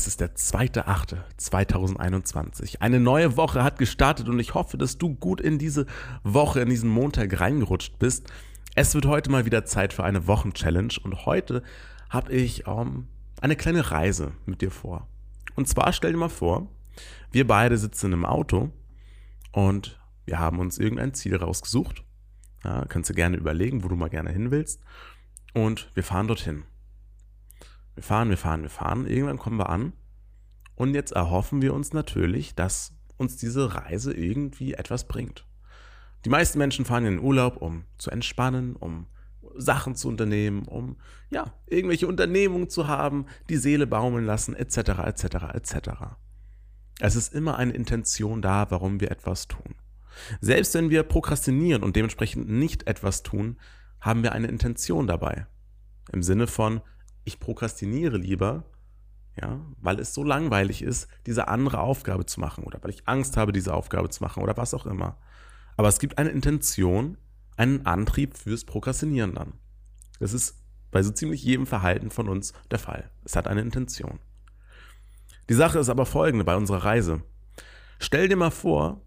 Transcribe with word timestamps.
Es 0.00 0.06
ist 0.06 0.20
der 0.22 0.34
2.8.2021. 0.34 2.80
Eine 2.80 3.00
neue 3.00 3.36
Woche 3.36 3.62
hat 3.62 3.78
gestartet 3.78 4.30
und 4.30 4.38
ich 4.38 4.54
hoffe, 4.54 4.78
dass 4.78 4.96
du 4.96 5.14
gut 5.14 5.42
in 5.42 5.58
diese 5.58 5.84
Woche, 6.24 6.60
in 6.60 6.70
diesen 6.70 6.88
Montag 6.88 7.38
reingerutscht 7.38 7.98
bist. 7.98 8.32
Es 8.74 8.94
wird 8.94 9.04
heute 9.04 9.30
mal 9.30 9.44
wieder 9.44 9.66
Zeit 9.66 9.92
für 9.92 10.02
eine 10.02 10.26
Wochenchallenge 10.26 10.94
und 11.02 11.26
heute 11.26 11.62
habe 12.08 12.32
ich 12.32 12.66
ähm, 12.66 13.08
eine 13.42 13.56
kleine 13.56 13.90
Reise 13.90 14.32
mit 14.46 14.62
dir 14.62 14.70
vor. 14.70 15.06
Und 15.54 15.68
zwar 15.68 15.92
stell 15.92 16.12
dir 16.12 16.18
mal 16.18 16.30
vor, 16.30 16.70
wir 17.30 17.46
beide 17.46 17.76
sitzen 17.76 18.14
im 18.14 18.24
Auto 18.24 18.70
und 19.52 20.00
wir 20.24 20.38
haben 20.38 20.60
uns 20.60 20.78
irgendein 20.78 21.12
Ziel 21.12 21.36
rausgesucht. 21.36 22.04
Ja, 22.64 22.86
kannst 22.86 23.10
du 23.10 23.14
gerne 23.14 23.36
überlegen, 23.36 23.84
wo 23.84 23.88
du 23.88 23.96
mal 23.96 24.08
gerne 24.08 24.30
hin 24.30 24.50
willst. 24.50 24.80
Und 25.52 25.90
wir 25.92 26.04
fahren 26.04 26.26
dorthin. 26.26 26.64
Wir 28.00 28.04
fahren, 28.04 28.30
wir 28.30 28.38
fahren, 28.38 28.62
wir 28.62 28.70
fahren. 28.70 29.06
Irgendwann 29.06 29.36
kommen 29.36 29.58
wir 29.58 29.68
an. 29.68 29.92
Und 30.74 30.94
jetzt 30.94 31.12
erhoffen 31.12 31.60
wir 31.60 31.74
uns 31.74 31.92
natürlich, 31.92 32.54
dass 32.54 32.94
uns 33.18 33.36
diese 33.36 33.74
Reise 33.74 34.14
irgendwie 34.14 34.72
etwas 34.72 35.06
bringt. 35.06 35.46
Die 36.24 36.30
meisten 36.30 36.56
Menschen 36.56 36.86
fahren 36.86 37.04
in 37.04 37.16
den 37.16 37.22
Urlaub, 37.22 37.58
um 37.58 37.84
zu 37.98 38.10
entspannen, 38.10 38.74
um 38.74 39.06
Sachen 39.54 39.96
zu 39.96 40.08
unternehmen, 40.08 40.62
um 40.64 40.96
ja, 41.28 41.52
irgendwelche 41.66 42.06
Unternehmungen 42.06 42.70
zu 42.70 42.88
haben, 42.88 43.26
die 43.50 43.58
Seele 43.58 43.86
baumeln 43.86 44.24
lassen, 44.24 44.56
etc., 44.56 44.78
etc., 45.04 45.24
etc. 45.52 45.90
Es 47.00 47.16
ist 47.16 47.34
immer 47.34 47.58
eine 47.58 47.74
Intention 47.74 48.40
da, 48.40 48.70
warum 48.70 49.02
wir 49.02 49.10
etwas 49.10 49.46
tun. 49.46 49.74
Selbst 50.40 50.72
wenn 50.72 50.88
wir 50.88 51.02
prokrastinieren 51.02 51.82
und 51.82 51.96
dementsprechend 51.96 52.48
nicht 52.48 52.86
etwas 52.86 53.22
tun, 53.22 53.58
haben 54.00 54.22
wir 54.22 54.32
eine 54.32 54.46
Intention 54.46 55.06
dabei. 55.06 55.46
Im 56.10 56.22
Sinne 56.22 56.46
von, 56.46 56.80
ich 57.24 57.40
prokrastiniere 57.40 58.16
lieber, 58.16 58.64
ja, 59.40 59.60
weil 59.80 60.00
es 60.00 60.14
so 60.14 60.24
langweilig 60.24 60.82
ist, 60.82 61.08
diese 61.26 61.48
andere 61.48 61.80
Aufgabe 61.80 62.26
zu 62.26 62.40
machen 62.40 62.64
oder 62.64 62.82
weil 62.82 62.90
ich 62.90 63.06
Angst 63.06 63.36
habe, 63.36 63.52
diese 63.52 63.74
Aufgabe 63.74 64.10
zu 64.10 64.22
machen 64.22 64.42
oder 64.42 64.56
was 64.56 64.74
auch 64.74 64.86
immer. 64.86 65.18
Aber 65.76 65.88
es 65.88 65.98
gibt 65.98 66.18
eine 66.18 66.30
Intention, 66.30 67.16
einen 67.56 67.86
Antrieb 67.86 68.36
fürs 68.36 68.64
Prokrastinieren 68.64 69.34
dann. 69.34 69.54
Das 70.18 70.32
ist 70.32 70.56
bei 70.90 71.02
so 71.02 71.10
ziemlich 71.10 71.42
jedem 71.42 71.66
Verhalten 71.66 72.10
von 72.10 72.28
uns 72.28 72.52
der 72.70 72.78
Fall. 72.78 73.10
Es 73.24 73.36
hat 73.36 73.46
eine 73.46 73.60
Intention. 73.60 74.18
Die 75.48 75.54
Sache 75.54 75.78
ist 75.78 75.88
aber 75.88 76.06
folgende 76.06 76.44
bei 76.44 76.56
unserer 76.56 76.84
Reise. 76.84 77.22
Stell 77.98 78.28
dir 78.28 78.36
mal 78.36 78.50
vor, 78.50 79.02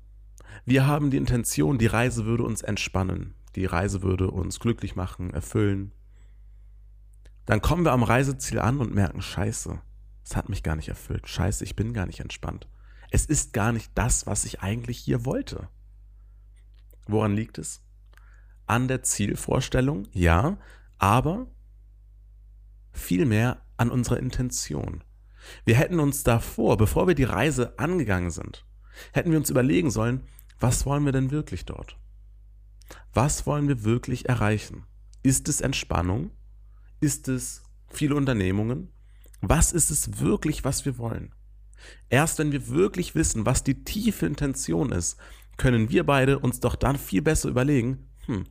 wir 0.65 0.87
haben 0.87 1.09
die 1.09 1.17
Intention, 1.17 1.77
die 1.77 1.87
Reise 1.87 2.25
würde 2.25 2.43
uns 2.43 2.61
entspannen, 2.61 3.35
die 3.55 3.65
Reise 3.65 4.01
würde 4.01 4.31
uns 4.31 4.59
glücklich 4.59 4.95
machen, 4.95 5.31
erfüllen, 5.31 5.91
dann 7.45 7.61
kommen 7.61 7.83
wir 7.83 7.91
am 7.91 8.03
Reiseziel 8.03 8.59
an 8.59 8.79
und 8.79 8.93
merken, 8.93 9.21
scheiße, 9.21 9.81
es 10.23 10.35
hat 10.35 10.49
mich 10.49 10.63
gar 10.63 10.75
nicht 10.75 10.87
erfüllt. 10.87 11.27
Scheiße, 11.27 11.63
ich 11.63 11.75
bin 11.75 11.93
gar 11.93 12.05
nicht 12.05 12.19
entspannt. 12.19 12.67
Es 13.11 13.25
ist 13.25 13.53
gar 13.53 13.71
nicht 13.71 13.91
das, 13.95 14.25
was 14.25 14.45
ich 14.45 14.61
eigentlich 14.61 14.97
hier 14.97 15.25
wollte. 15.25 15.67
Woran 17.07 17.35
liegt 17.35 17.57
es? 17.57 17.81
An 18.65 18.87
der 18.87 19.03
Zielvorstellung, 19.03 20.07
ja, 20.11 20.57
aber 20.97 21.47
vielmehr 22.91 23.61
an 23.75 23.91
unserer 23.91 24.19
Intention. 24.19 25.03
Wir 25.65 25.75
hätten 25.75 25.99
uns 25.99 26.23
davor, 26.23 26.77
bevor 26.77 27.07
wir 27.07 27.15
die 27.15 27.25
Reise 27.25 27.77
angegangen 27.77 28.31
sind, 28.31 28.65
hätten 29.11 29.31
wir 29.31 29.37
uns 29.37 29.49
überlegen 29.49 29.91
sollen, 29.91 30.23
was 30.59 30.85
wollen 30.85 31.03
wir 31.03 31.11
denn 31.11 31.31
wirklich 31.31 31.65
dort? 31.65 31.97
Was 33.13 33.45
wollen 33.45 33.67
wir 33.67 33.83
wirklich 33.83 34.29
erreichen? 34.29 34.85
Ist 35.23 35.49
es 35.49 35.61
Entspannung? 35.61 36.31
Ist 37.03 37.27
es 37.27 37.61
viele 37.89 38.15
Unternehmungen? 38.15 38.87
Was 39.41 39.73
ist 39.73 39.91
es 39.91 40.21
wirklich, 40.21 40.63
was 40.63 40.85
wir 40.85 40.97
wollen? 40.97 41.35
Erst 42.07 42.39
wenn 42.39 42.53
wir 42.53 42.69
wirklich 42.69 43.13
wissen, 43.13 43.45
was 43.45 43.61
die 43.61 43.83
tiefe 43.83 44.25
Intention 44.25 44.93
ist, 44.93 45.17
können 45.57 45.89
wir 45.89 46.05
beide 46.05 46.39
uns 46.39 46.61
doch 46.61 46.77
dann 46.77 46.97
viel 46.97 47.21
besser 47.21 47.49
überlegen, 47.49 48.07
hm, 48.27 48.45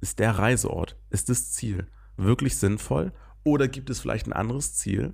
ist 0.00 0.20
der 0.20 0.30
Reiseort, 0.30 0.96
ist 1.10 1.28
das 1.28 1.52
Ziel 1.52 1.86
wirklich 2.16 2.56
sinnvoll 2.56 3.12
oder 3.44 3.68
gibt 3.68 3.90
es 3.90 4.00
vielleicht 4.00 4.26
ein 4.26 4.32
anderes 4.32 4.72
Ziel, 4.72 5.12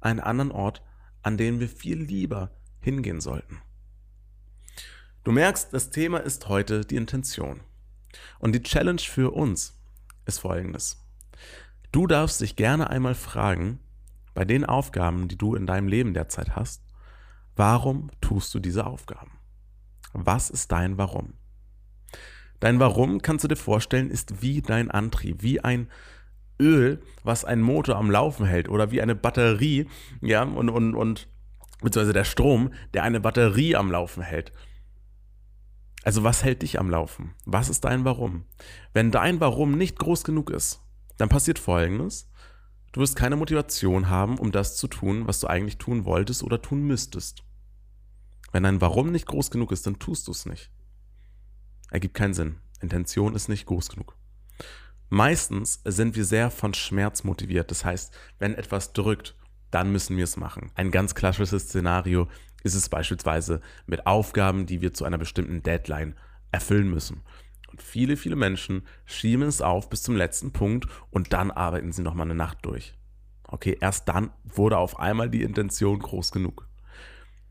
einen 0.00 0.20
anderen 0.20 0.52
Ort, 0.52 0.84
an 1.22 1.36
den 1.36 1.58
wir 1.58 1.68
viel 1.68 2.00
lieber 2.00 2.52
hingehen 2.78 3.20
sollten? 3.20 3.58
Du 5.24 5.32
merkst, 5.32 5.72
das 5.72 5.90
Thema 5.90 6.18
ist 6.18 6.48
heute 6.48 6.84
die 6.84 6.94
Intention. 6.94 7.58
Und 8.38 8.52
die 8.52 8.62
Challenge 8.62 9.00
für 9.00 9.32
uns 9.32 9.82
ist 10.26 10.38
folgendes. 10.38 10.96
Du 11.92 12.06
darfst 12.06 12.40
dich 12.40 12.54
gerne 12.54 12.88
einmal 12.88 13.14
fragen, 13.16 13.80
bei 14.34 14.44
den 14.44 14.64
Aufgaben, 14.64 15.26
die 15.26 15.36
du 15.36 15.56
in 15.56 15.66
deinem 15.66 15.88
Leben 15.88 16.14
derzeit 16.14 16.54
hast, 16.54 16.84
warum 17.56 18.10
tust 18.20 18.54
du 18.54 18.60
diese 18.60 18.86
Aufgaben? 18.86 19.32
Was 20.12 20.50
ist 20.50 20.70
dein 20.70 20.98
Warum? 20.98 21.34
Dein 22.60 22.78
Warum, 22.78 23.22
kannst 23.22 23.44
du 23.44 23.48
dir 23.48 23.56
vorstellen, 23.56 24.10
ist 24.10 24.40
wie 24.40 24.62
dein 24.62 24.90
Antrieb, 24.90 25.42
wie 25.42 25.60
ein 25.60 25.90
Öl, 26.60 27.00
was 27.24 27.44
einen 27.44 27.62
Motor 27.62 27.96
am 27.96 28.10
Laufen 28.10 28.46
hält 28.46 28.68
oder 28.68 28.92
wie 28.92 29.02
eine 29.02 29.16
Batterie, 29.16 29.88
ja, 30.20 30.42
und, 30.42 30.68
und, 30.68 30.94
und 30.94 31.28
beziehungsweise 31.80 32.12
der 32.12 32.24
Strom, 32.24 32.72
der 32.94 33.02
eine 33.02 33.20
Batterie 33.20 33.74
am 33.74 33.90
Laufen 33.90 34.22
hält. 34.22 34.52
Also 36.04 36.22
was 36.22 36.44
hält 36.44 36.62
dich 36.62 36.78
am 36.78 36.88
Laufen? 36.88 37.34
Was 37.46 37.68
ist 37.68 37.84
dein 37.84 38.04
Warum? 38.04 38.44
Wenn 38.92 39.10
dein 39.10 39.40
Warum 39.40 39.72
nicht 39.72 39.98
groß 39.98 40.22
genug 40.22 40.50
ist, 40.50 40.82
dann 41.20 41.28
passiert 41.28 41.58
Folgendes. 41.58 42.30
Du 42.92 43.00
wirst 43.00 43.14
keine 43.14 43.36
Motivation 43.36 44.08
haben, 44.08 44.38
um 44.38 44.50
das 44.50 44.76
zu 44.76 44.88
tun, 44.88 45.26
was 45.26 45.40
du 45.40 45.46
eigentlich 45.46 45.78
tun 45.78 46.04
wolltest 46.04 46.42
oder 46.42 46.60
tun 46.60 46.86
müsstest. 46.86 47.44
Wenn 48.52 48.64
dein 48.64 48.80
Warum 48.80 49.12
nicht 49.12 49.26
groß 49.26 49.50
genug 49.50 49.70
ist, 49.70 49.86
dann 49.86 49.98
tust 49.98 50.26
du 50.26 50.32
es 50.32 50.46
nicht. 50.46 50.70
Ergibt 51.90 52.14
keinen 52.14 52.34
Sinn. 52.34 52.56
Intention 52.80 53.34
ist 53.34 53.48
nicht 53.48 53.66
groß 53.66 53.90
genug. 53.90 54.16
Meistens 55.08 55.80
sind 55.84 56.16
wir 56.16 56.24
sehr 56.24 56.50
von 56.50 56.72
Schmerz 56.72 57.24
motiviert. 57.24 57.70
Das 57.70 57.84
heißt, 57.84 58.12
wenn 58.38 58.54
etwas 58.54 58.92
drückt, 58.92 59.36
dann 59.70 59.92
müssen 59.92 60.16
wir 60.16 60.24
es 60.24 60.36
machen. 60.36 60.72
Ein 60.74 60.90
ganz 60.90 61.14
klassisches 61.14 61.64
Szenario 61.64 62.28
ist 62.62 62.74
es 62.74 62.88
beispielsweise 62.88 63.60
mit 63.86 64.06
Aufgaben, 64.06 64.66
die 64.66 64.80
wir 64.80 64.94
zu 64.94 65.04
einer 65.04 65.18
bestimmten 65.18 65.62
Deadline 65.62 66.16
erfüllen 66.50 66.90
müssen. 66.90 67.22
Viele, 67.82 68.16
viele 68.16 68.36
Menschen 68.36 68.86
schieben 69.04 69.42
es 69.42 69.60
auf 69.60 69.88
bis 69.88 70.02
zum 70.02 70.16
letzten 70.16 70.52
Punkt 70.52 70.86
und 71.10 71.32
dann 71.32 71.50
arbeiten 71.50 71.92
sie 71.92 72.02
nochmal 72.02 72.26
eine 72.26 72.34
Nacht 72.34 72.58
durch. 72.62 72.94
Okay, 73.44 73.76
erst 73.80 74.08
dann 74.08 74.30
wurde 74.44 74.78
auf 74.78 74.98
einmal 74.98 75.28
die 75.28 75.42
Intention 75.42 75.98
groß 75.98 76.30
genug. 76.30 76.68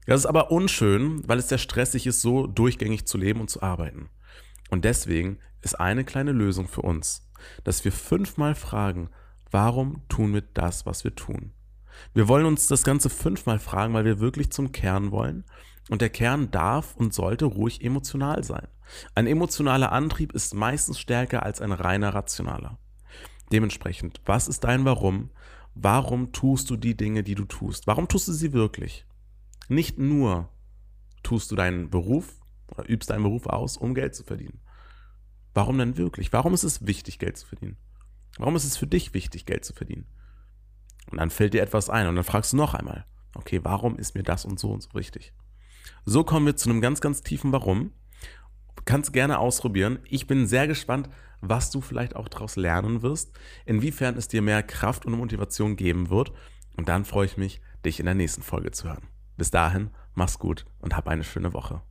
Das 0.06 0.22
ist 0.22 0.25
aber 0.25 0.50
unschön, 0.50 1.28
weil 1.28 1.40
es 1.40 1.50
sehr 1.50 1.57
stressig 1.57 2.07
ist, 2.07 2.22
so 2.22 2.47
durchgängig 2.47 3.06
zu 3.06 3.17
leben 3.17 3.41
und 3.41 3.50
zu 3.50 3.62
arbeiten. 3.62 4.09
Und 4.69 4.85
deswegen 4.85 5.40
ist 5.62 5.79
eine 5.79 6.03
kleine 6.06 6.31
Lösung 6.31 6.67
für 6.67 6.81
uns, 6.81 7.29
dass 7.63 7.84
wir 7.84 7.91
fünfmal 7.91 8.56
fragen, 8.56 9.09
warum 9.51 10.07
tun 10.09 10.34
wir 10.34 10.41
das, 10.41 10.85
was 10.85 11.03
wir 11.03 11.16
tun? 11.16 11.53
Wir 12.13 12.28
wollen 12.28 12.46
uns 12.46 12.67
das 12.67 12.84
Ganze 12.84 13.09
fünfmal 13.09 13.59
fragen, 13.59 13.94
weil 13.94 14.06
wir 14.06 14.19
wirklich 14.19 14.51
zum 14.51 14.72
Kern 14.72 15.11
wollen. 15.11 15.44
Und 15.89 16.01
der 16.01 16.09
Kern 16.09 16.51
darf 16.51 16.95
und 16.95 17.13
sollte 17.13 17.45
ruhig 17.45 17.83
emotional 17.83 18.44
sein. 18.44 18.67
Ein 19.16 19.27
emotionaler 19.27 19.91
Antrieb 19.91 20.33
ist 20.33 20.53
meistens 20.53 21.00
stärker 21.00 21.44
als 21.44 21.61
ein 21.61 21.72
reiner 21.72 22.13
rationaler. 22.13 22.77
Dementsprechend, 23.51 24.22
was 24.25 24.47
ist 24.47 24.63
dein 24.63 24.85
Warum? 24.85 25.31
Warum 25.73 26.31
tust 26.31 26.69
du 26.69 26.78
die 26.78 26.95
Dinge, 26.95 27.23
die 27.23 27.35
du 27.35 27.45
tust? 27.45 27.88
Warum 27.88 28.07
tust 28.07 28.28
du 28.28 28.33
sie 28.33 28.53
wirklich? 28.53 29.05
Nicht 29.67 29.97
nur 29.97 30.49
tust 31.23 31.51
du 31.51 31.55
deinen 31.55 31.89
Beruf 31.89 32.39
oder 32.67 32.88
übst 32.88 33.09
deinen 33.09 33.23
Beruf 33.23 33.47
aus, 33.47 33.78
um 33.78 33.95
Geld 33.95 34.16
zu 34.16 34.23
verdienen. 34.23 34.61
Warum 35.53 35.78
denn 35.78 35.97
wirklich? 35.97 36.31
Warum 36.31 36.53
ist 36.53 36.63
es 36.63 36.85
wichtig, 36.85 37.19
Geld 37.19 37.38
zu 37.38 37.47
verdienen? 37.47 37.78
Warum 38.38 38.55
ist 38.55 38.66
es 38.66 38.78
für 38.78 38.88
dich 38.88 39.13
wichtig, 39.13 39.45
Geld 39.45 39.66
zu 39.66 39.73
verdienen? 39.73 40.05
Und 41.11 41.17
dann 41.17 41.31
fällt 41.31 41.53
dir 41.53 41.63
etwas 41.63 41.89
ein 41.89 42.07
und 42.07 42.16
dann 42.16 42.23
fragst 42.23 42.53
du 42.53 42.57
noch 42.57 42.75
einmal, 42.75 43.05
okay, 43.33 43.59
warum 43.63 43.97
ist 43.97 44.16
mir 44.16 44.23
das 44.23 44.46
und 44.46 44.59
so 44.59 44.72
und 44.72 44.84
so 44.84 44.93
wichtig? 44.93 45.34
So 46.06 46.24
kommen 46.24 46.46
wir 46.46 46.56
zu 46.56 46.70
einem 46.70 46.82
ganz, 46.82 47.02
ganz 47.02 47.22
tiefen 47.22 47.52
Warum. 47.52 47.91
Kannst 48.86 49.14
gerne 49.14 49.40
ausprobieren. 49.40 50.00
Ich 50.06 50.28
bin 50.28 50.47
sehr 50.47 50.68
gespannt, 50.68 51.09
was 51.41 51.72
du 51.72 51.82
vielleicht 51.82 52.16
auch 52.16 52.28
daraus 52.28 52.56
lernen 52.56 53.02
wirst, 53.02 53.32
inwiefern 53.66 54.18
es 54.18 54.28
dir 54.28 54.41
mehr 54.41 54.64
Kraft 54.64 55.06
und 55.06 55.14
Motivation 55.14 55.76
geben 55.76 56.09
wird. 56.09 56.32
Und 56.76 56.90
dann 56.90 57.06
freue 57.06 57.26
ich 57.26 57.38
mich, 57.38 57.62
dich 57.86 58.00
in 58.00 58.06
der 58.06 58.16
nächsten 58.16 58.41
Folge 58.41 58.72
zu 58.72 58.88
hören. 58.88 59.08
Bis 59.38 59.52
dahin, 59.52 59.91
mach's 60.16 60.40
gut 60.40 60.66
und 60.80 60.96
hab 60.96 61.08
eine 61.08 61.24
schöne 61.24 61.53
Woche. 61.53 61.82